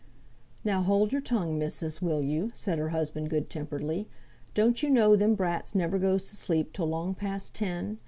[0.63, 4.07] "Now, hold your tongue, missis, will you," said her husband, good temperedly.
[4.55, 7.99] "Don't you know them brats never goes to sleep till long past ten?